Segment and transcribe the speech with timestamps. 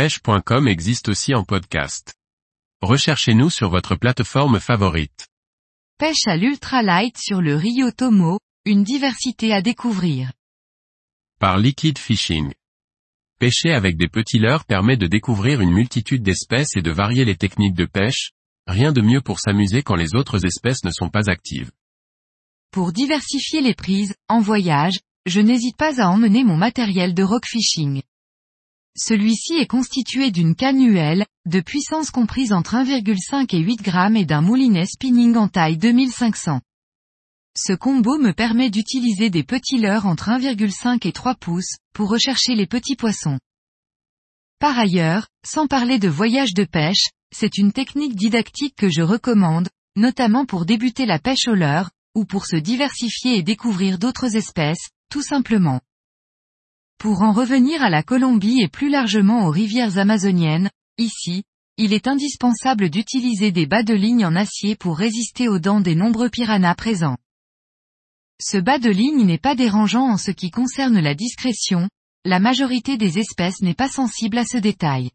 [0.00, 2.14] pêche.com existe aussi en podcast.
[2.80, 5.28] Recherchez-nous sur votre plateforme favorite.
[5.98, 10.32] Pêche à l'ultralight sur le Rio Tomo, une diversité à découvrir.
[11.38, 12.50] Par Liquid Fishing.
[13.38, 17.36] Pêcher avec des petits leurres permet de découvrir une multitude d'espèces et de varier les
[17.36, 18.30] techniques de pêche,
[18.66, 21.72] rien de mieux pour s'amuser quand les autres espèces ne sont pas actives.
[22.70, 27.44] Pour diversifier les prises, en voyage, je n'hésite pas à emmener mon matériel de rock
[27.44, 28.00] fishing.
[28.96, 34.24] Celui-ci est constitué d'une canne UL, de puissance comprise entre 1,5 et 8 grammes et
[34.24, 36.60] d'un moulinet spinning en taille 2500.
[37.56, 42.54] Ce combo me permet d'utiliser des petits leurres entre 1,5 et 3 pouces, pour rechercher
[42.54, 43.38] les petits poissons.
[44.58, 49.68] Par ailleurs, sans parler de voyage de pêche, c'est une technique didactique que je recommande,
[49.96, 54.90] notamment pour débuter la pêche au leurre, ou pour se diversifier et découvrir d'autres espèces,
[55.10, 55.80] tout simplement.
[57.00, 60.68] Pour en revenir à la Colombie et plus largement aux rivières amazoniennes,
[60.98, 61.44] ici,
[61.78, 65.94] il est indispensable d'utiliser des bas de ligne en acier pour résister aux dents des
[65.94, 67.16] nombreux piranhas présents.
[68.38, 71.88] Ce bas de ligne n'est pas dérangeant en ce qui concerne la discrétion,
[72.26, 75.08] la majorité des espèces n'est pas sensible à ce détail.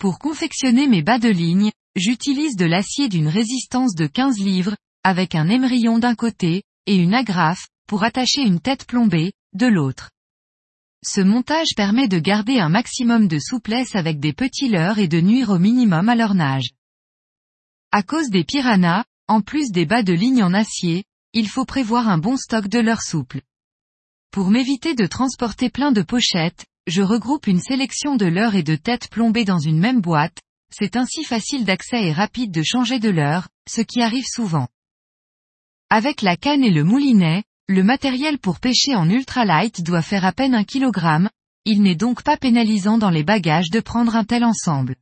[0.00, 5.36] Pour confectionner mes bas de ligne, j'utilise de l'acier d'une résistance de 15 livres, avec
[5.36, 10.10] un émerillon d'un côté, et une agrafe, pour attacher une tête plombée, de l'autre.
[11.04, 15.20] Ce montage permet de garder un maximum de souplesse avec des petits leurres et de
[15.20, 16.70] nuire au minimum à leur nage.
[17.92, 22.08] À cause des piranhas, en plus des bas de ligne en acier, il faut prévoir
[22.08, 23.42] un bon stock de leurres souples.
[24.32, 28.76] Pour m'éviter de transporter plein de pochettes, je regroupe une sélection de leurres et de
[28.76, 30.38] têtes plombées dans une même boîte,
[30.70, 34.68] c'est ainsi facile d'accès et rapide de changer de leurre, ce qui arrive souvent.
[35.90, 40.32] Avec la canne et le moulinet, le matériel pour pêcher en ultralight doit faire à
[40.32, 41.28] peine un kilogramme,
[41.66, 44.96] il n'est donc pas pénalisant dans les bagages de prendre un tel ensemble.